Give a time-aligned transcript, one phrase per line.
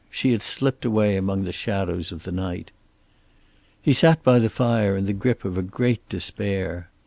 [0.09, 2.71] She had slipped away among the shadows of the night.
[3.83, 6.89] He sat by the fire in the grip of a great despair.